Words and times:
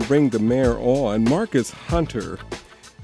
bring 0.00 0.28
the 0.28 0.38
mayor 0.38 0.78
on. 0.78 1.24
Marcus 1.24 1.70
Hunter, 1.70 2.38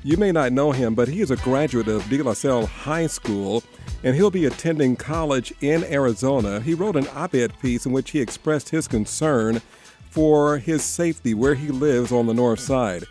you 0.02 0.16
may 0.16 0.32
not 0.32 0.52
know 0.52 0.73
him, 0.73 0.94
but 0.94 1.08
he 1.08 1.20
is 1.20 1.30
a 1.30 1.36
graduate 1.36 1.88
of 1.88 2.08
De 2.08 2.22
La 2.22 2.32
Salle 2.32 2.66
High 2.66 3.06
School 3.06 3.62
and 4.03 4.14
he'll 4.14 4.30
be 4.30 4.45
attending 4.45 4.95
college 4.95 5.53
in 5.61 5.82
Arizona. 5.85 6.61
He 6.61 6.74
wrote 6.74 6.96
an 6.96 7.09
op 7.14 7.35
ed 7.35 7.59
piece 7.61 7.87
in 7.87 7.93
which 7.93 8.11
he 8.11 8.21
expressed 8.21 8.69
his 8.69 8.87
concern 8.87 9.61
for 10.11 10.59
his 10.59 10.85
safety 10.85 11.35
where 11.35 11.54
he 11.54 11.69
lives 11.69 12.12
on 12.12 12.27
the 12.27 12.35
north 12.35 12.61
side. 12.61 13.04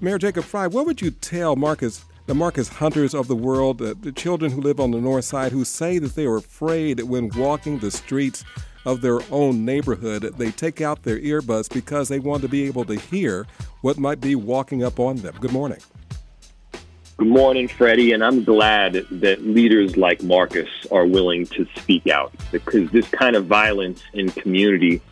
Mayor 0.00 0.18
Jacob 0.18 0.44
Frey, 0.44 0.66
what 0.66 0.86
would 0.86 1.02
you 1.02 1.10
tell 1.10 1.56
Marcus, 1.56 2.04
the 2.26 2.34
Marcus 2.34 2.68
Hunters 2.68 3.14
of 3.14 3.28
the 3.28 3.36
world, 3.36 3.78
the 3.78 4.12
children 4.12 4.52
who 4.52 4.60
live 4.60 4.80
on 4.80 4.92
the 4.92 5.00
north 5.00 5.24
side 5.24 5.52
who 5.52 5.64
say 5.64 5.98
that 5.98 6.14
they 6.14 6.24
are 6.24 6.36
afraid 6.36 7.00
when 7.02 7.28
walking 7.36 7.78
the 7.78 7.90
streets 7.90 8.44
of 8.84 9.00
their 9.00 9.20
own 9.30 9.64
neighborhood, 9.64 10.22
they 10.38 10.50
take 10.50 10.80
out 10.80 11.02
their 11.02 11.18
earbuds 11.18 11.72
because 11.72 12.08
they 12.08 12.18
want 12.18 12.42
to 12.42 12.48
be 12.48 12.66
able 12.66 12.84
to 12.86 12.94
hear 12.94 13.46
what 13.82 13.98
might 13.98 14.20
be 14.20 14.34
walking 14.34 14.82
up 14.82 14.98
on 15.00 15.16
them? 15.16 15.34
Good 15.40 15.52
morning. 15.52 15.78
Good 17.16 17.28
morning, 17.28 17.68
Freddie, 17.68 18.12
and 18.12 18.24
I'm 18.24 18.44
glad 18.44 18.94
that 19.10 19.42
leaders 19.42 19.98
like 19.98 20.22
Marcus 20.22 20.68
are 20.90 21.04
willing 21.04 21.44
to 21.48 21.66
speak 21.76 22.06
out 22.06 22.32
because 22.50 22.90
this 22.90 23.06
kind 23.08 23.36
of 23.36 23.44
violence 23.44 24.02
in 24.14 24.30
community 24.30 25.02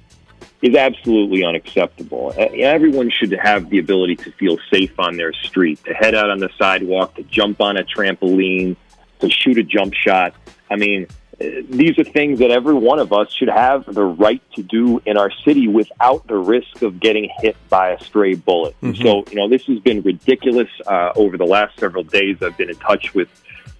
is 0.62 0.74
absolutely 0.74 1.44
unacceptable. 1.44 2.32
Everyone 2.36 3.10
should 3.10 3.32
have 3.32 3.68
the 3.68 3.78
ability 3.78 4.16
to 4.16 4.32
feel 4.32 4.58
safe 4.72 4.98
on 4.98 5.18
their 5.18 5.34
street, 5.34 5.84
to 5.84 5.92
head 5.92 6.14
out 6.14 6.30
on 6.30 6.38
the 6.38 6.48
sidewalk, 6.58 7.14
to 7.16 7.22
jump 7.24 7.60
on 7.60 7.76
a 7.76 7.84
trampoline, 7.84 8.74
to 9.20 9.28
shoot 9.30 9.58
a 9.58 9.62
jump 9.62 9.92
shot. 9.92 10.34
I 10.70 10.76
mean, 10.76 11.06
these 11.38 11.96
are 11.98 12.04
things 12.04 12.40
that 12.40 12.50
every 12.50 12.74
one 12.74 12.98
of 12.98 13.12
us 13.12 13.30
should 13.30 13.48
have 13.48 13.84
the 13.86 14.04
right 14.04 14.42
to 14.54 14.62
do 14.62 15.00
in 15.06 15.16
our 15.16 15.30
city 15.44 15.68
without 15.68 16.26
the 16.26 16.36
risk 16.36 16.82
of 16.82 16.98
getting 16.98 17.30
hit 17.38 17.56
by 17.68 17.90
a 17.90 18.02
stray 18.02 18.34
bullet. 18.34 18.74
Mm-hmm. 18.82 19.00
So, 19.02 19.24
you 19.30 19.36
know, 19.36 19.48
this 19.48 19.64
has 19.66 19.78
been 19.78 20.02
ridiculous. 20.02 20.68
Uh, 20.84 21.12
over 21.14 21.36
the 21.36 21.44
last 21.44 21.78
several 21.78 22.02
days, 22.02 22.42
I've 22.42 22.56
been 22.56 22.70
in 22.70 22.76
touch 22.76 23.14
with 23.14 23.28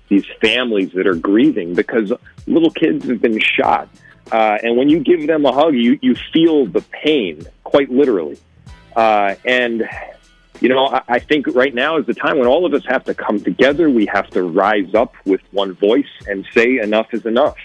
these 0.09 0.25
families 0.41 0.93
that 0.93 1.07
are 1.07 1.17
grieving 1.17 1.75
because 1.75 2.13
little 2.47 2.71
kids 2.71 3.07
have 3.09 3.21
been 3.21 3.41
shot. 3.41 3.89
Uh, 4.31 4.59
and 4.63 4.77
when 4.77 4.89
you 4.89 5.01
give 5.01 5.27
them 5.27 5.45
a 5.45 5.53
hug, 5.53 5.75
you, 5.75 5.99
you 6.01 6.15
feel 6.33 6.67
the 6.67 6.83
pain, 6.93 7.45
quite 7.65 7.91
literally. 7.91 8.39
Uh, 8.95 9.35
and 9.45 9.89
you 10.61 10.69
know, 10.69 11.01
I, 11.09 11.19
think 11.19 11.47
right 11.49 11.75
now 11.75 11.99
is 11.99 12.07
the 12.07 12.15
time 12.15 12.39
when 12.39 12.49
all 12.49 12.67
of 12.67 12.75
us 12.75 12.85
have 12.87 13.05
to 13.05 13.15
come 13.15 13.41
together. 13.41 13.89
We 13.89 14.07
have 14.07 14.29
to 14.31 14.43
rise 14.43 14.95
up 14.95 15.15
with 15.25 15.41
one 15.53 15.75
voice 15.75 16.09
and 16.27 16.47
say 16.53 16.79
enough 16.79 17.09
is 17.13 17.27
enough. 17.27 17.57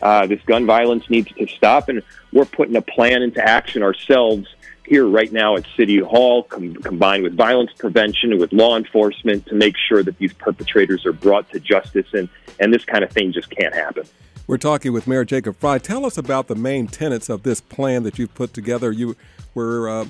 Uh, 0.00 0.26
this 0.26 0.40
gun 0.42 0.64
violence 0.64 1.08
needs 1.10 1.30
to 1.32 1.46
stop, 1.46 1.88
and 1.88 2.02
we're 2.32 2.46
putting 2.46 2.76
a 2.76 2.82
plan 2.82 3.22
into 3.22 3.42
action 3.46 3.82
ourselves 3.82 4.46
here 4.86 5.06
right 5.06 5.30
now 5.30 5.56
at 5.56 5.64
City 5.76 5.98
Hall, 5.98 6.44
com- 6.44 6.74
combined 6.74 7.22
with 7.22 7.36
violence 7.36 7.70
prevention 7.78 8.32
and 8.32 8.40
with 8.40 8.52
law 8.52 8.76
enforcement 8.76 9.46
to 9.46 9.54
make 9.54 9.76
sure 9.76 10.02
that 10.02 10.16
these 10.18 10.32
perpetrators 10.32 11.04
are 11.04 11.12
brought 11.12 11.50
to 11.52 11.60
justice, 11.60 12.06
and, 12.12 12.28
and 12.58 12.72
this 12.72 12.84
kind 12.84 13.04
of 13.04 13.10
thing 13.10 13.32
just 13.32 13.50
can't 13.50 13.74
happen. 13.74 14.04
We're 14.46 14.58
talking 14.58 14.92
with 14.92 15.06
Mayor 15.06 15.24
Jacob 15.24 15.56
Frey. 15.56 15.78
Tell 15.78 16.04
us 16.04 16.18
about 16.18 16.48
the 16.48 16.56
main 16.56 16.88
tenets 16.88 17.28
of 17.28 17.44
this 17.44 17.60
plan 17.60 18.02
that 18.02 18.18
you've 18.18 18.34
put 18.34 18.52
together. 18.52 18.90
You 18.90 19.16
were 19.54 19.88
uh, 19.88 20.06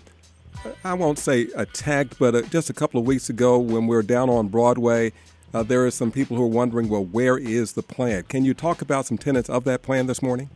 I 0.85 0.95
won't 0.95 1.19
say 1.19 1.49
attacked, 1.57 2.19
but 2.19 2.35
uh, 2.35 2.43
just 2.43 2.71
a 2.71 2.73
couple 2.73 3.01
of 3.01 3.07
weeks 3.07 3.31
ago 3.31 3.59
when 3.59 3.87
we 3.87 3.97
were 3.97 4.03
down 4.03 4.29
on 4.29 4.49
Broadway, 4.49 5.13
uh, 5.53 5.63
there 5.63 5.85
are 5.87 5.91
some 5.91 6.11
people 6.11 6.37
who 6.37 6.45
are 6.45 6.49
wondering, 6.49 6.89
well, 6.89 7.05
where 7.05 7.39
is 7.39 7.73
the 7.73 7.83
plan? 7.83 8.25
Can 8.25 8.45
you 8.45 8.55
talk 8.55 8.83
about 8.83 9.07
some 9.07 9.19
tenets 9.19 9.49
of 9.49 9.65
that 9.65 9.83
plan 9.83 10.07
this 10.07 10.23
morning? 10.23 10.51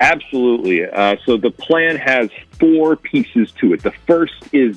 Absolutely. 0.00 0.84
Uh, 0.84 1.16
so 1.24 1.36
the 1.36 1.50
plan 1.50 1.96
has 1.96 2.28
four 2.60 2.96
pieces 2.96 3.50
to 3.52 3.72
it. 3.72 3.82
The 3.82 3.92
first 4.06 4.34
is 4.52 4.76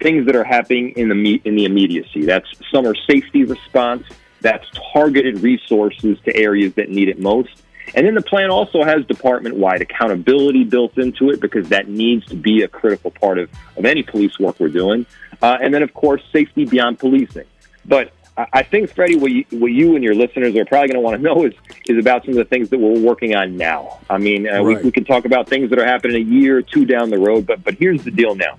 things 0.00 0.26
that 0.26 0.36
are 0.36 0.44
happening 0.44 0.90
in 0.90 1.08
the 1.08 1.42
in 1.44 1.56
the 1.56 1.64
immediacy. 1.64 2.24
That's 2.24 2.46
summer 2.70 2.94
safety 2.94 3.44
response. 3.44 4.04
That's 4.40 4.66
targeted 4.92 5.40
resources 5.40 6.18
to 6.24 6.36
areas 6.36 6.74
that 6.74 6.90
need 6.90 7.08
it 7.08 7.18
most. 7.20 7.62
And 7.94 8.06
then 8.06 8.14
the 8.14 8.22
plan 8.22 8.50
also 8.50 8.82
has 8.84 9.04
department 9.06 9.56
wide 9.56 9.82
accountability 9.82 10.64
built 10.64 10.96
into 10.96 11.30
it 11.30 11.40
because 11.40 11.68
that 11.68 11.88
needs 11.88 12.26
to 12.26 12.36
be 12.36 12.62
a 12.62 12.68
critical 12.68 13.10
part 13.10 13.38
of, 13.38 13.50
of 13.76 13.84
any 13.84 14.02
police 14.02 14.38
work 14.38 14.58
we're 14.58 14.68
doing. 14.68 15.04
Uh, 15.42 15.58
and 15.60 15.74
then, 15.74 15.82
of 15.82 15.92
course, 15.92 16.22
safety 16.32 16.64
beyond 16.64 16.98
policing. 16.98 17.44
But 17.84 18.12
I 18.36 18.62
think, 18.62 18.90
Freddie, 18.94 19.16
what 19.16 19.30
you, 19.30 19.44
what 19.50 19.72
you 19.72 19.94
and 19.94 20.02
your 20.02 20.14
listeners 20.14 20.56
are 20.56 20.64
probably 20.64 20.88
going 20.88 20.94
to 20.94 21.00
want 21.00 21.16
to 21.16 21.22
know 21.22 21.44
is 21.44 21.52
is 21.86 21.98
about 21.98 22.24
some 22.24 22.30
of 22.30 22.36
the 22.36 22.46
things 22.46 22.70
that 22.70 22.78
we're 22.78 22.98
working 22.98 23.34
on 23.34 23.58
now. 23.58 23.98
I 24.08 24.16
mean, 24.16 24.48
uh, 24.48 24.62
right. 24.62 24.78
we, 24.78 24.84
we 24.84 24.90
can 24.90 25.04
talk 25.04 25.26
about 25.26 25.50
things 25.50 25.68
that 25.68 25.78
are 25.78 25.84
happening 25.84 26.16
a 26.16 26.30
year 26.30 26.56
or 26.56 26.62
two 26.62 26.86
down 26.86 27.10
the 27.10 27.18
road, 27.18 27.46
but 27.46 27.62
but 27.62 27.74
here's 27.74 28.02
the 28.04 28.10
deal 28.10 28.34
now. 28.34 28.56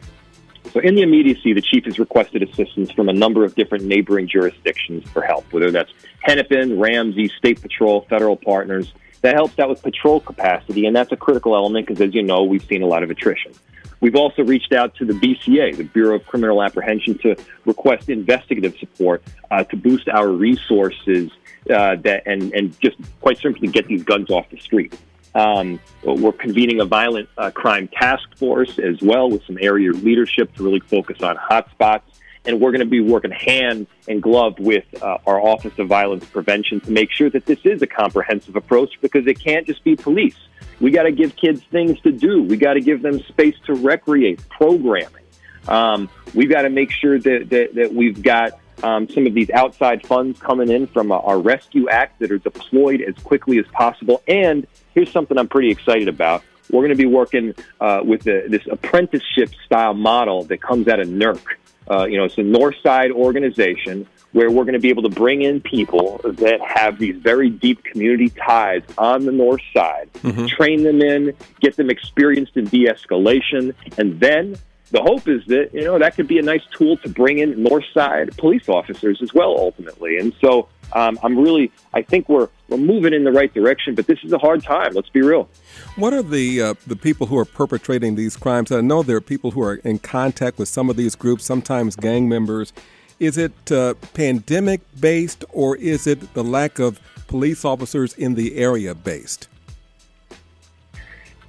So, 0.73 0.79
in 0.79 0.93
the 0.93 1.01
immediacy, 1.01 1.53
the 1.53 1.61
chief 1.61 1.85
has 1.85 1.97
requested 1.97 2.43
assistance 2.43 2.91
from 2.91 3.09
a 3.09 3.13
number 3.13 3.43
of 3.43 3.55
different 3.55 3.85
neighboring 3.85 4.27
jurisdictions 4.27 5.09
for 5.09 5.23
help, 5.23 5.51
whether 5.51 5.71
that's 5.71 5.91
Hennepin, 6.19 6.79
Ramsey, 6.79 7.29
State 7.29 7.59
Patrol, 7.61 8.01
federal 8.09 8.35
partners. 8.35 8.93
That 9.23 9.35
helps 9.35 9.57
out 9.57 9.69
with 9.69 9.81
patrol 9.81 10.19
capacity, 10.19 10.85
and 10.85 10.93
that's 10.93 11.11
a 11.13 11.15
critical 11.15 11.55
element 11.55 11.87
because, 11.87 12.01
as 12.01 12.13
you 12.13 12.21
know, 12.21 12.43
we've 12.43 12.65
seen 12.65 12.81
a 12.81 12.87
lot 12.87 13.03
of 13.03 13.09
attrition. 13.09 13.53
We've 14.01 14.17
also 14.17 14.43
reached 14.43 14.73
out 14.73 14.95
to 14.95 15.05
the 15.05 15.13
BCA, 15.13 15.77
the 15.77 15.85
Bureau 15.85 16.17
of 16.17 16.25
Criminal 16.25 16.61
Apprehension, 16.61 17.17
to 17.19 17.37
request 17.65 18.09
investigative 18.09 18.77
support 18.77 19.23
uh, 19.49 19.63
to 19.63 19.77
boost 19.77 20.09
our 20.09 20.27
resources 20.27 21.31
uh, 21.73 21.95
that 22.01 22.23
and 22.25 22.53
and 22.53 22.77
just 22.81 22.97
quite 23.21 23.37
simply 23.37 23.69
get 23.69 23.87
these 23.87 24.03
guns 24.03 24.29
off 24.29 24.49
the 24.49 24.59
street. 24.59 24.93
Um, 25.35 25.79
we're 26.03 26.33
convening 26.33 26.81
a 26.81 26.85
violent 26.85 27.29
uh, 27.37 27.49
crime 27.51 27.87
task 27.87 28.27
force 28.37 28.77
as 28.77 29.01
well 29.01 29.29
with 29.29 29.43
some 29.45 29.57
area 29.61 29.91
leadership 29.93 30.53
to 30.55 30.63
really 30.63 30.81
focus 30.81 31.23
on 31.23 31.37
hotspots 31.37 32.01
and 32.45 32.59
we're 32.59 32.71
going 32.71 32.81
to 32.81 32.85
be 32.85 32.99
working 32.99 33.31
hand 33.31 33.87
in 34.07 34.19
glove 34.19 34.59
with 34.59 34.85
uh, 35.01 35.17
our 35.25 35.39
Office 35.39 35.77
of 35.79 35.87
Violence 35.87 36.25
Prevention 36.25 36.81
to 36.81 36.91
make 36.91 37.11
sure 37.11 37.29
that 37.29 37.45
this 37.45 37.59
is 37.63 37.81
a 37.81 37.87
comprehensive 37.87 38.55
approach 38.55 38.93
because 39.01 39.25
it 39.27 39.39
can't 39.39 39.65
just 39.65 39.83
be 39.83 39.95
police. 39.95 40.37
We 40.79 40.91
got 40.91 41.03
to 41.03 41.11
give 41.11 41.35
kids 41.35 41.61
things 41.71 41.99
to 42.01 42.11
do. 42.11 42.43
We 42.43 42.57
got 42.57 42.73
to 42.73 42.81
give 42.81 43.01
them 43.01 43.21
space 43.23 43.55
to 43.65 43.73
recreate, 43.73 44.41
programming. 44.49 45.23
Um, 45.67 46.09
we've 46.33 46.49
got 46.49 46.63
to 46.63 46.69
make 46.69 46.91
sure 46.91 47.17
that, 47.17 47.49
that, 47.49 47.75
that 47.75 47.93
we've 47.93 48.21
got 48.21 48.59
um, 48.83 49.07
some 49.09 49.25
of 49.25 49.33
these 49.33 49.49
outside 49.51 50.05
funds 50.05 50.39
coming 50.39 50.69
in 50.69 50.87
from 50.87 51.11
our 51.11 51.39
Rescue 51.39 51.87
Act 51.89 52.19
that 52.19 52.31
are 52.31 52.37
deployed 52.37 53.01
as 53.01 53.15
quickly 53.23 53.59
as 53.59 53.65
possible. 53.67 54.21
And 54.27 54.67
here's 54.93 55.11
something 55.11 55.37
I'm 55.37 55.47
pretty 55.47 55.71
excited 55.71 56.09
about. 56.09 56.43
We're 56.69 56.81
going 56.81 56.89
to 56.89 56.95
be 56.95 57.05
working 57.05 57.53
uh, 57.79 58.01
with 58.03 58.23
the, 58.23 58.45
this 58.49 58.63
apprenticeship 58.69 59.51
style 59.65 59.93
model 59.93 60.43
that 60.45 60.61
comes 60.61 60.87
out 60.87 60.99
of 60.99 61.07
NERC. 61.07 61.41
Uh, 61.89 62.05
you 62.05 62.17
know, 62.17 62.23
it's 62.23 62.37
a 62.37 62.43
North 62.43 62.75
Side 62.81 63.11
organization 63.11 64.07
where 64.31 64.49
we're 64.49 64.63
going 64.63 64.73
to 64.73 64.79
be 64.79 64.89
able 64.89 65.03
to 65.03 65.09
bring 65.09 65.43
in 65.43 65.61
people 65.61 66.19
that 66.23 66.59
have 66.61 66.97
these 66.97 67.15
very 67.17 67.49
deep 67.49 67.83
community 67.83 68.29
ties 68.29 68.81
on 68.97 69.25
the 69.25 69.31
North 69.31 69.61
Side, 69.73 70.09
mm-hmm. 70.13 70.47
train 70.47 70.83
them 70.83 71.01
in, 71.01 71.35
get 71.61 71.75
them 71.75 71.89
experienced 71.89 72.57
in 72.57 72.65
de-escalation, 72.65 73.73
and 73.97 74.19
then 74.19 74.55
the 74.93 75.01
hope 75.01 75.27
is 75.27 75.43
that 75.47 75.71
you 75.73 75.83
know 75.83 75.97
that 75.97 76.15
could 76.15 76.27
be 76.27 76.37
a 76.37 76.41
nice 76.43 76.61
tool 76.71 76.97
to 76.97 77.09
bring 77.09 77.39
in 77.39 77.61
North 77.61 77.85
Side 77.93 78.35
police 78.37 78.69
officers 78.69 79.21
as 79.21 79.33
well, 79.33 79.55
ultimately. 79.57 80.17
And 80.17 80.33
so 80.39 80.69
um, 80.93 81.19
I'm 81.23 81.37
really, 81.37 81.71
I 81.93 82.01
think 82.01 82.29
we're 82.29 82.49
we're 82.69 82.77
moving 82.77 83.13
in 83.13 83.23
the 83.23 83.31
right 83.31 83.53
direction, 83.53 83.93
but 83.95 84.07
this 84.07 84.19
is 84.23 84.31
a 84.31 84.37
hard 84.37 84.63
time. 84.63 84.93
Let's 84.93 85.09
be 85.09 85.21
real. 85.21 85.49
What 85.95 86.13
are 86.13 86.23
the 86.23 86.61
uh, 86.61 86.73
the 86.87 86.95
people 86.95 87.27
who 87.27 87.37
are 87.37 87.45
perpetrating 87.45 88.15
these 88.15 88.37
crimes? 88.37 88.71
I 88.71 88.81
know 88.81 89.03
there 89.03 89.17
are 89.17 89.21
people 89.21 89.51
who 89.51 89.61
are 89.61 89.75
in 89.75 89.99
contact 89.99 90.57
with 90.57 90.69
some 90.69 90.89
of 90.89 90.95
these 90.95 91.15
groups, 91.15 91.43
sometimes 91.43 91.95
gang 91.95 92.29
members. 92.29 92.73
Is 93.19 93.37
it 93.37 93.71
uh, 93.71 93.93
pandemic 94.13 94.81
based, 94.99 95.45
or 95.51 95.77
is 95.77 96.07
it 96.07 96.33
the 96.33 96.43
lack 96.43 96.79
of 96.79 96.99
police 97.27 97.63
officers 97.63 98.13
in 98.13 98.35
the 98.35 98.57
area 98.57 98.93
based? 98.95 99.47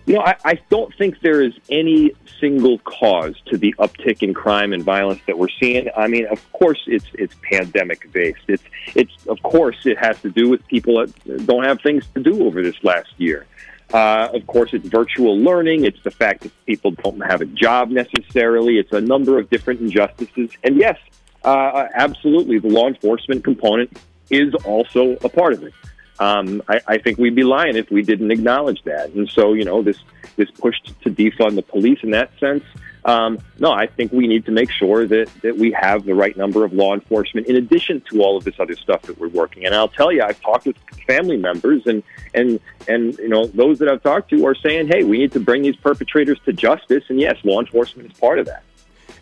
You 0.07 0.15
know, 0.15 0.21
I, 0.21 0.37
I 0.45 0.61
don't 0.69 0.95
think 0.97 1.21
there 1.21 1.43
is 1.43 1.55
any 1.71 2.13
single 2.39 2.79
cause 2.81 3.35
to 3.47 3.57
the 3.57 3.75
uptick 3.79 4.23
in 4.23 4.35
crime 4.35 4.73
and 4.75 4.83
violence 4.83 5.21
that 5.27 5.39
we're 5.39 5.49
seeing. 5.61 5.89
I 5.97 6.09
mean, 6.09 6.27
of 6.27 6.53
course, 6.53 6.83
it's 6.87 7.07
it's 7.15 7.35
pandemic 7.43 8.13
based. 8.13 8.45
It's 8.49 8.63
it's 8.95 9.27
of 9.27 9.43
course 9.43 9.87
it 9.87 9.99
has 9.99 10.21
to 10.23 10.31
do 10.31 10.51
with 10.51 10.67
people 10.67 10.99
that 10.99 11.47
don't 11.47 11.65
have 11.65 11.81
things 11.81 12.05
to 12.15 12.23
do 12.23 12.45
over 12.45 12.63
this 12.63 12.77
last 12.85 13.13
year. 13.17 13.47
Uh, 13.95 14.29
of 14.35 14.47
course, 14.47 14.75
it's 14.75 14.87
virtual 14.89 15.39
learning. 15.39 15.85
It's 15.85 16.03
the 16.03 16.11
fact 16.11 16.43
that 16.43 16.67
people 16.67 16.91
don't 16.91 17.21
have 17.21 17.41
a 17.41 17.47
job 17.47 17.91
necessarily. 17.91 18.79
It's 18.79 18.93
a 18.93 19.01
number 19.01 19.39
of 19.39 19.49
different 19.49 19.81
injustices. 19.81 20.51
And 20.65 20.77
yes, 20.77 20.99
uh, 21.45 21.87
absolutely, 21.95 22.59
the 22.59 22.69
law 22.69 22.89
enforcement 22.89 23.45
component 23.45 23.97
is 24.31 24.55
also 24.67 25.13
a 25.23 25.29
part 25.29 25.53
of 25.53 25.63
it. 25.63 25.73
Um, 26.19 26.63
I, 26.69 26.81
I 26.87 26.99
think 26.99 27.19
we'd 27.19 27.35
be 27.35 27.43
lying 27.43 27.77
if 27.77 27.91
we 27.91 28.03
didn't 28.03 28.31
acknowledge 28.31 28.83
that. 28.85 29.11
And 29.11 29.29
so, 29.29 29.53
you 29.53 29.65
know, 29.65 29.83
this 29.83 29.99
this 30.37 30.51
push 30.51 30.77
to 31.03 31.11
defund 31.11 31.55
the 31.55 31.63
police 31.63 31.99
in 32.03 32.11
that 32.11 32.31
sense, 32.39 32.65
um, 33.05 33.39
no, 33.59 33.71
I 33.71 33.87
think 33.87 34.13
we 34.13 34.27
need 34.27 34.47
to 34.47 34.51
make 34.51 34.71
sure 34.71 35.07
that, 35.07 35.29
that 35.43 35.57
we 35.57 35.73
have 35.73 36.05
the 36.05 36.15
right 36.15 36.37
number 36.37 36.65
of 36.65 36.73
law 36.73 36.95
enforcement 36.95 37.47
in 37.47 37.57
addition 37.57 38.03
to 38.11 38.23
all 38.23 38.37
of 38.37 38.45
this 38.45 38.55
other 38.59 38.75
stuff 38.77 39.03
that 39.03 39.19
we're 39.19 39.29
working. 39.29 39.67
And 39.67 39.75
I'll 39.75 39.89
tell 39.89 40.11
you, 40.11 40.23
I've 40.23 40.41
talked 40.41 40.67
with 40.67 40.77
family 41.07 41.37
members 41.37 41.87
and, 41.87 42.03
and, 42.33 42.59
and, 42.89 43.17
you 43.19 43.29
know, 43.29 43.47
those 43.47 43.79
that 43.81 43.89
I've 43.89 44.03
talked 44.03 44.31
to 44.31 44.47
are 44.47 44.55
saying, 44.55 44.89
hey, 44.89 45.05
we 45.05 45.19
need 45.19 45.33
to 45.33 45.41
bring 45.41 45.63
these 45.63 45.77
perpetrators 45.77 46.39
to 46.47 46.53
justice. 46.53 47.05
And 47.09 47.21
yes, 47.21 47.37
law 47.45 47.61
enforcement 47.61 48.11
is 48.11 48.19
part 48.19 48.39
of 48.39 48.47
that. 48.47 48.63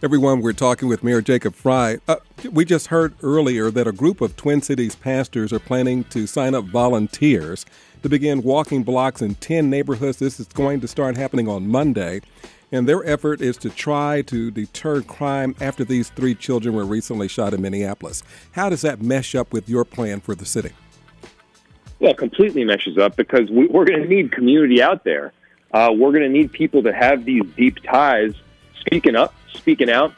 Everyone, 0.05 0.41
we're 0.41 0.53
talking 0.53 0.89
with 0.89 1.05
Mayor 1.05 1.23
Jacob 1.23 1.55
Frey. 1.55 1.99
Uh, 2.09 2.17
we 2.51 2.65
just 2.65 2.89
heard 2.89 3.15
earlier 3.23 3.71
that 3.71 3.87
a 3.87 3.93
group 3.93 4.21
of 4.21 4.35
Twin 4.35 4.61
Cities 4.61 4.97
pastors 4.97 5.53
are 5.53 5.61
planning 5.61 6.03
to 6.11 6.27
sign 6.27 6.57
up 6.57 6.65
volunteers 6.65 7.65
to 8.03 8.09
begin 8.09 8.43
walking 8.43 8.83
blocks 8.83 9.23
in 9.23 9.37
10 9.37 9.71
neighborhoods. 9.71 10.19
This 10.19 10.41
is 10.41 10.49
going 10.49 10.81
to 10.81 10.89
start 10.89 11.17
happening 11.17 11.47
on 11.47 11.69
Monday. 11.69 12.21
And 12.73 12.89
their 12.89 13.07
effort 13.07 13.41
is 13.41 13.57
to 13.59 13.71
try 13.71 14.23
to 14.23 14.51
deter 14.51 15.03
crime 15.03 15.55
after 15.61 15.85
these 15.85 16.09
three 16.09 16.35
children 16.35 16.75
were 16.75 16.85
recently 16.85 17.29
shot 17.29 17.55
in 17.55 17.63
Minneapolis. 17.63 18.25
How 18.51 18.71
does 18.71 18.83
that 18.83 19.01
mesh 19.01 19.37
up 19.37 19.53
with 19.53 19.69
your 19.69 19.85
plan 19.85 20.19
for 20.21 20.35
the 20.35 20.45
city? 20.45 20.73
Well, 22.01 22.15
completely 22.15 22.65
meshes 22.65 22.99
up 22.99 23.15
because 23.15 23.49
we, 23.51 23.67
are 23.67 23.85
going 23.85 24.03
to 24.03 24.09
need 24.09 24.33
community 24.33 24.83
out 24.83 25.05
there. 25.05 25.33
Uh, 25.73 25.93
we're 25.97 26.11
going 26.11 26.25
to 26.25 26.29
need 26.29 26.51
people 26.51 26.83
to 26.83 26.93
have 26.93 27.25
these 27.25 27.45
deep 27.57 27.81
ties 27.85 28.35
speaking 28.87 29.17
up, 29.17 29.35
speaking 29.55 29.91
out, 29.91 30.13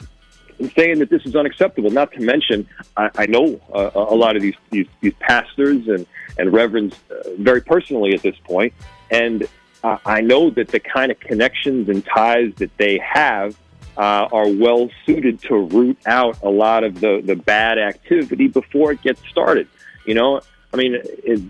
and 0.59 0.71
saying 0.71 0.99
that 0.99 1.09
this 1.09 1.25
is 1.25 1.35
unacceptable. 1.35 1.89
Not 1.89 2.11
to 2.13 2.21
mention, 2.21 2.67
I, 2.95 3.09
I 3.15 3.25
know 3.25 3.59
uh, 3.73 3.91
a 3.93 4.15
lot 4.15 4.35
of 4.35 4.41
these, 4.41 4.55
these, 4.69 4.87
these 5.01 5.13
pastors 5.19 5.87
and, 5.87 6.05
and 6.37 6.53
reverends 6.53 6.95
uh, 7.09 7.29
very 7.37 7.61
personally 7.61 8.13
at 8.13 8.21
this 8.21 8.37
point, 8.43 8.73
and 9.11 9.47
uh, 9.83 9.97
I 10.05 10.21
know 10.21 10.49
that 10.51 10.69
the 10.69 10.79
kind 10.79 11.11
of 11.11 11.19
connections 11.19 11.89
and 11.89 12.05
ties 12.05 12.53
that 12.55 12.75
they 12.77 12.97
have 12.99 13.55
uh, 13.97 14.27
are 14.31 14.49
well 14.49 14.89
suited 15.05 15.39
to 15.41 15.55
root 15.55 15.97
out 16.05 16.41
a 16.41 16.49
lot 16.49 16.83
of 16.83 16.99
the, 16.99 17.21
the 17.23 17.35
bad 17.35 17.77
activity 17.77 18.47
before 18.47 18.91
it 18.91 19.01
gets 19.01 19.21
started. 19.29 19.67
You 20.05 20.15
know, 20.15 20.41
I 20.73 20.77
mean, 20.77 21.01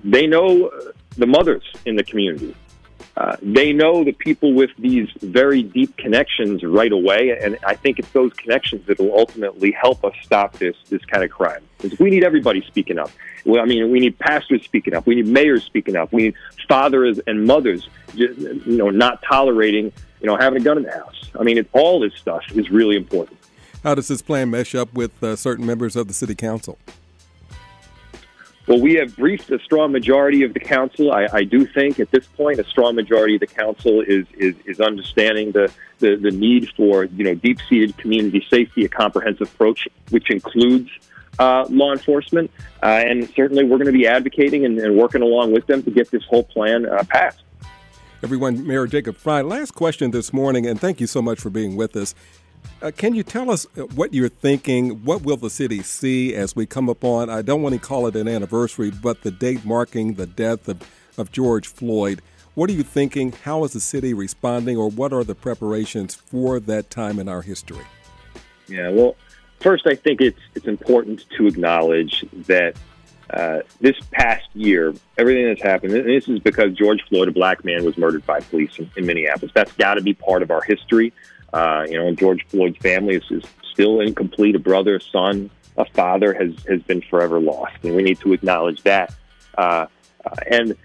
they 0.03 0.27
know 0.27 0.71
the 1.17 1.25
mothers 1.25 1.63
in 1.85 1.95
the 1.95 2.03
community. 2.03 2.55
Uh, 3.17 3.37
they 3.41 3.71
know 3.71 4.03
the 4.03 4.11
people 4.11 4.53
with 4.53 4.71
these 4.77 5.09
very 5.21 5.63
deep 5.63 5.95
connections 5.95 6.63
right 6.63 6.91
away, 6.91 7.37
and 7.41 7.57
I 7.65 7.73
think 7.75 7.97
it's 7.97 8.09
those 8.09 8.33
connections 8.33 8.85
that 8.87 8.99
will 8.99 9.17
ultimately 9.17 9.71
help 9.71 10.03
us 10.03 10.13
stop 10.21 10.57
this 10.57 10.75
this 10.89 11.03
kind 11.05 11.23
of 11.23 11.31
crime. 11.31 11.61
Because 11.77 11.97
we 11.97 12.09
need 12.09 12.25
everybody 12.25 12.61
speaking 12.67 12.99
up. 12.99 13.09
Well, 13.45 13.61
I 13.61 13.65
mean, 13.65 13.89
we 13.89 13.99
need 13.99 14.19
pastors 14.19 14.63
speaking 14.63 14.93
up. 14.95 15.05
We 15.05 15.15
need 15.15 15.27
mayors 15.27 15.63
speaking 15.63 15.95
up. 15.95 16.11
We 16.11 16.23
need 16.23 16.35
fathers 16.67 17.19
and 17.27 17.45
mothers, 17.45 17.87
just, 18.15 18.37
you 18.39 18.77
know, 18.77 18.89
not 18.89 19.21
tolerating, 19.21 19.93
you 20.19 20.27
know, 20.27 20.35
having 20.35 20.61
a 20.61 20.65
gun 20.65 20.77
in 20.77 20.83
the 20.83 20.91
house. 20.91 21.29
I 21.39 21.43
mean, 21.43 21.57
it, 21.57 21.69
all 21.71 21.99
this 21.99 22.15
stuff 22.15 22.43
is 22.53 22.69
really 22.69 22.95
important. 22.97 23.37
How 23.83 23.95
does 23.95 24.07
this 24.07 24.21
plan 24.21 24.49
mesh 24.49 24.73
up 24.73 24.93
with 24.93 25.23
uh, 25.23 25.35
certain 25.35 25.65
members 25.65 25.95
of 25.95 26.07
the 26.07 26.13
city 26.13 26.33
council? 26.33 26.79
Well, 28.67 28.79
we 28.79 28.95
have 28.95 29.15
briefed 29.15 29.51
a 29.51 29.59
strong 29.59 29.91
majority 29.91 30.43
of 30.43 30.53
the 30.53 30.59
council. 30.59 31.11
I, 31.11 31.27
I, 31.31 31.43
do 31.43 31.67
think 31.67 31.99
at 31.99 32.09
this 32.09 32.25
point, 32.25 32.59
a 32.59 32.63
strong 32.63 32.95
majority 32.95 33.35
of 33.35 33.41
the 33.41 33.47
council 33.47 34.01
is 34.01 34.25
is, 34.37 34.55
is 34.65 34.81
understanding 34.81 35.51
the, 35.51 35.71
the, 35.99 36.15
the 36.15 36.31
need 36.31 36.69
for 36.75 37.05
you 37.05 37.23
know 37.25 37.35
deep 37.35 37.59
seated 37.69 37.95
community 37.97 38.43
safety, 38.49 38.83
a 38.83 38.89
comprehensive 38.89 39.53
approach, 39.53 39.87
which 40.09 40.31
includes 40.31 40.89
uh, 41.37 41.65
law 41.69 41.91
enforcement, 41.91 42.49
uh, 42.81 42.85
and 42.85 43.29
certainly 43.35 43.63
we're 43.63 43.77
going 43.77 43.85
to 43.85 43.91
be 43.91 44.07
advocating 44.07 44.65
and, 44.65 44.79
and, 44.79 44.97
working 44.97 45.21
along 45.21 45.51
with 45.51 45.67
them 45.67 45.83
to 45.83 45.91
get 45.91 46.09
this 46.09 46.23
whole 46.23 46.43
plan 46.43 46.87
uh, 46.87 47.03
passed. 47.09 47.43
Everyone, 48.23 48.65
Mayor 48.65 48.87
Jacob 48.87 49.17
Frey. 49.17 49.43
Last 49.43 49.71
question 49.71 50.09
this 50.09 50.33
morning, 50.33 50.65
and 50.65 50.79
thank 50.79 50.99
you 50.99 51.07
so 51.07 51.21
much 51.21 51.39
for 51.39 51.49
being 51.51 51.75
with 51.75 51.95
us. 51.95 52.15
Uh, 52.81 52.91
can 52.95 53.15
you 53.15 53.23
tell 53.23 53.49
us 53.49 53.65
uh, 53.77 53.81
what 53.95 54.13
you're 54.13 54.29
thinking? 54.29 55.03
What 55.03 55.23
will 55.23 55.37
the 55.37 55.49
city 55.49 55.81
see 55.81 56.35
as 56.35 56.55
we 56.55 56.65
come 56.65 56.89
upon, 56.89 57.29
I 57.29 57.41
don't 57.41 57.61
want 57.61 57.73
to 57.73 57.81
call 57.81 58.07
it 58.07 58.15
an 58.15 58.27
anniversary, 58.27 58.91
but 58.91 59.21
the 59.23 59.31
date 59.31 59.65
marking 59.65 60.15
the 60.15 60.27
death 60.27 60.67
of, 60.67 60.81
of 61.17 61.31
George 61.31 61.67
Floyd? 61.67 62.21
What 62.53 62.69
are 62.69 62.73
you 62.73 62.83
thinking? 62.83 63.31
How 63.31 63.63
is 63.63 63.73
the 63.73 63.79
city 63.79 64.13
responding, 64.13 64.77
or 64.77 64.89
what 64.89 65.11
are 65.11 65.23
the 65.23 65.35
preparations 65.35 66.15
for 66.15 66.59
that 66.61 66.89
time 66.89 67.19
in 67.19 67.27
our 67.27 67.41
history? 67.41 67.85
Yeah, 68.67 68.89
well, 68.89 69.15
first, 69.59 69.87
I 69.87 69.95
think 69.95 70.21
it's, 70.21 70.39
it's 70.55 70.67
important 70.67 71.25
to 71.37 71.47
acknowledge 71.47 72.25
that 72.47 72.75
uh, 73.29 73.59
this 73.81 73.95
past 74.11 74.47
year, 74.53 74.93
everything 75.17 75.47
that's 75.47 75.61
happened, 75.61 75.93
and 75.93 76.07
this 76.07 76.27
is 76.27 76.39
because 76.39 76.73
George 76.73 77.01
Floyd, 77.09 77.27
a 77.27 77.31
black 77.31 77.65
man, 77.65 77.83
was 77.83 77.97
murdered 77.97 78.25
by 78.25 78.39
police 78.39 78.77
in, 78.77 78.89
in 78.95 79.05
Minneapolis. 79.05 79.51
That's 79.53 79.73
got 79.73 79.95
to 79.95 80.01
be 80.01 80.13
part 80.13 80.41
of 80.43 80.51
our 80.51 80.61
history. 80.61 81.11
Uh, 81.55 81.85
you 81.89 81.97
know, 81.97 82.11
George 82.11 82.45
Floyd's 82.49 82.77
family 82.79 83.15
is, 83.15 83.23
is 83.31 83.43
still 83.71 84.01
incomplete. 84.01 84.55
A 84.55 84.59
brother, 84.59 84.97
a 84.97 85.01
son, 85.01 85.49
a 85.77 85.85
father 85.85 86.33
has 86.33 86.53
has 86.67 86.81
been 86.81 87.01
forever 87.01 87.39
lost, 87.39 87.77
and 87.83 87.95
we 87.95 88.03
need 88.03 88.19
to 88.19 88.33
acknowledge 88.33 88.83
that. 88.83 89.15
Uh, 89.57 89.85
uh, 90.25 90.35
and 90.51 90.75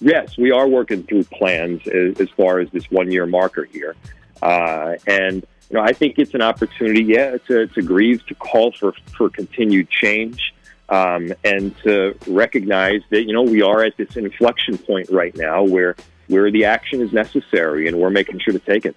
yes, 0.00 0.38
we 0.38 0.52
are 0.52 0.68
working 0.68 1.02
through 1.02 1.24
plans 1.24 1.82
as, 1.88 2.20
as 2.20 2.28
far 2.36 2.60
as 2.60 2.70
this 2.70 2.88
one 2.88 3.10
year 3.10 3.26
marker 3.26 3.64
here. 3.64 3.96
Uh, 4.40 4.94
and 5.08 5.44
you 5.68 5.76
know, 5.76 5.80
I 5.80 5.92
think 5.92 6.20
it's 6.20 6.34
an 6.34 6.42
opportunity, 6.42 7.02
yeah, 7.02 7.38
to, 7.48 7.66
to 7.66 7.82
grieve, 7.82 8.24
to 8.26 8.36
call 8.36 8.70
for 8.70 8.92
for 9.16 9.28
continued 9.28 9.90
change. 9.90 10.54
Um, 10.88 11.32
and 11.42 11.74
to 11.84 12.14
recognize 12.28 13.00
that 13.10 13.22
you 13.22 13.32
know 13.32 13.42
we 13.42 13.62
are 13.62 13.82
at 13.82 13.96
this 13.96 14.14
inflection 14.16 14.78
point 14.78 15.08
right 15.10 15.34
now 15.34 15.64
where 15.64 15.96
where 16.28 16.48
the 16.50 16.66
action 16.66 17.00
is 17.00 17.12
necessary 17.12 17.88
and 17.88 17.98
we're 17.98 18.10
making 18.10 18.38
sure 18.40 18.52
to 18.52 18.58
take 18.58 18.84
it 18.84 18.94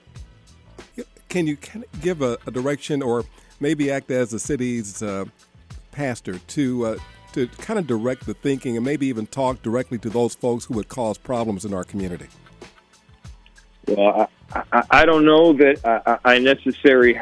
can 1.29 1.47
you 1.47 1.57
give 2.01 2.21
a, 2.21 2.37
a, 2.45 2.51
direction 2.51 3.01
or 3.01 3.25
maybe 3.59 3.91
act 3.91 4.11
as 4.11 4.29
the 4.29 4.39
city's 4.39 5.01
uh, 5.01 5.25
pastor 5.91 6.39
to 6.39 6.85
uh, 6.85 6.97
to 7.33 7.47
kind 7.47 7.77
of 7.77 7.87
direct 7.87 8.25
the 8.25 8.33
thinking 8.33 8.77
and 8.77 8.85
maybe 8.85 9.07
even 9.07 9.27
talk 9.27 9.61
directly 9.61 9.97
to 9.97 10.09
those 10.09 10.35
folks 10.35 10.65
who 10.65 10.73
would 10.73 10.87
cause 10.87 11.17
problems 11.17 11.65
in 11.65 11.73
our 11.73 11.83
community? 11.83 12.27
Well, 13.87 14.29
I, 14.53 14.63
I, 14.71 14.83
I 14.89 15.05
don't 15.05 15.25
know 15.25 15.53
that 15.53 15.85
I, 15.85 16.17
I 16.33 16.39
necessarily 16.39 17.19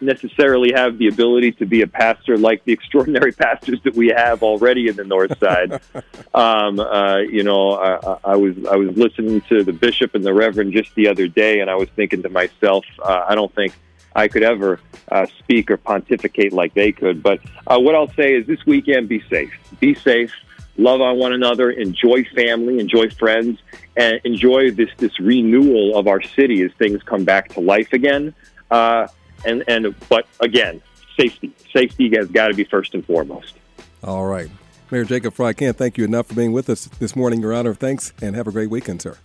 necessarily 0.00 0.72
have 0.74 0.98
the 0.98 1.08
ability 1.08 1.52
to 1.52 1.66
be 1.66 1.82
a 1.82 1.86
pastor 1.86 2.36
like 2.36 2.64
the 2.64 2.72
extraordinary 2.78 3.32
pastors 3.32 3.80
that 3.84 3.94
we 3.94 4.08
have 4.08 4.42
already 4.42 4.88
in 4.88 4.96
the 4.96 5.04
North 5.04 5.38
Side. 5.38 5.80
um, 6.34 6.80
uh, 6.80 7.18
you 7.18 7.42
know, 7.42 7.72
I, 7.72 8.32
I 8.32 8.36
was 8.36 8.54
I 8.66 8.76
was 8.76 8.96
listening 8.96 9.40
to 9.42 9.64
the 9.64 9.72
bishop 9.72 10.14
and 10.14 10.24
the 10.24 10.34
reverend 10.34 10.72
just 10.72 10.94
the 10.94 11.08
other 11.08 11.28
day, 11.28 11.60
and 11.60 11.70
I 11.70 11.74
was 11.74 11.88
thinking 11.90 12.22
to 12.22 12.28
myself, 12.28 12.84
uh, 13.02 13.24
I 13.28 13.34
don't 13.34 13.54
think 13.54 13.74
I 14.14 14.28
could 14.28 14.42
ever 14.42 14.80
uh, 15.10 15.26
speak 15.38 15.70
or 15.70 15.76
pontificate 15.76 16.52
like 16.52 16.74
they 16.74 16.92
could. 16.92 17.22
But 17.22 17.40
uh, 17.66 17.78
what 17.78 17.94
I'll 17.94 18.12
say 18.12 18.34
is, 18.34 18.46
this 18.46 18.64
weekend, 18.66 19.08
be 19.08 19.22
safe. 19.28 19.52
Be 19.78 19.94
safe 19.94 20.32
love 20.78 21.00
on 21.00 21.18
one 21.18 21.32
another, 21.32 21.70
enjoy 21.70 22.24
family, 22.24 22.78
enjoy 22.78 23.10
friends, 23.10 23.60
and 23.96 24.20
enjoy 24.24 24.70
this 24.70 24.90
this 24.98 25.18
renewal 25.20 25.96
of 25.96 26.06
our 26.06 26.22
city 26.22 26.62
as 26.62 26.72
things 26.72 27.02
come 27.02 27.24
back 27.24 27.48
to 27.54 27.60
life 27.60 27.92
again. 27.92 28.34
Uh, 28.70 29.06
and 29.44 29.64
and 29.68 29.94
but 30.08 30.26
again, 30.40 30.82
safety, 31.18 31.52
safety 31.72 32.14
has 32.16 32.28
got 32.28 32.48
to 32.48 32.54
be 32.54 32.64
first 32.64 32.94
and 32.94 33.04
foremost. 33.04 33.54
All 34.02 34.26
right, 34.26 34.50
Mayor 34.90 35.04
Jacob 35.04 35.34
Frey, 35.34 35.48
I 35.48 35.52
can't 35.52 35.76
thank 35.76 35.98
you 35.98 36.04
enough 36.04 36.26
for 36.26 36.34
being 36.34 36.52
with 36.52 36.68
us 36.70 36.86
this 36.98 37.16
morning, 37.16 37.40
Your 37.40 37.54
Honor. 37.54 37.74
Thanks, 37.74 38.12
and 38.20 38.36
have 38.36 38.46
a 38.46 38.52
great 38.52 38.70
weekend, 38.70 39.02
sir. 39.02 39.16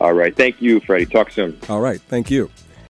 All 0.00 0.12
right, 0.12 0.34
thank 0.36 0.60
you, 0.60 0.80
Freddie. 0.80 1.06
Talk 1.06 1.30
soon. 1.30 1.58
All 1.68 1.80
right, 1.80 2.00
thank 2.00 2.30
you. 2.30 2.50